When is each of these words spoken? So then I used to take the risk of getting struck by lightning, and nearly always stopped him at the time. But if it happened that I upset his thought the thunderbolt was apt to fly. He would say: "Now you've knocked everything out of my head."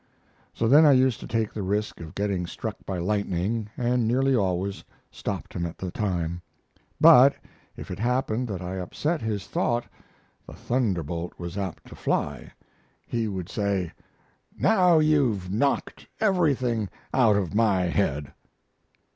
So 0.55 0.67
then 0.67 0.83
I 0.83 0.93
used 0.93 1.19
to 1.19 1.27
take 1.27 1.53
the 1.53 1.61
risk 1.61 1.99
of 2.01 2.15
getting 2.15 2.47
struck 2.47 2.75
by 2.87 2.97
lightning, 2.97 3.69
and 3.77 4.07
nearly 4.07 4.35
always 4.35 4.83
stopped 5.11 5.53
him 5.53 5.63
at 5.63 5.77
the 5.77 5.91
time. 5.91 6.41
But 6.99 7.35
if 7.77 7.91
it 7.91 7.99
happened 7.99 8.47
that 8.47 8.63
I 8.63 8.77
upset 8.79 9.21
his 9.21 9.45
thought 9.45 9.85
the 10.47 10.53
thunderbolt 10.53 11.33
was 11.37 11.55
apt 11.55 11.85
to 11.85 11.95
fly. 11.95 12.51
He 13.05 13.27
would 13.27 13.47
say: 13.47 13.91
"Now 14.57 14.97
you've 14.97 15.51
knocked 15.51 16.07
everything 16.19 16.89
out 17.13 17.35
of 17.35 17.53
my 17.53 17.81
head." 17.83 18.33